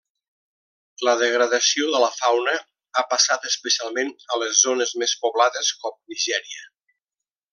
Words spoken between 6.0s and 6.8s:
Nigèria.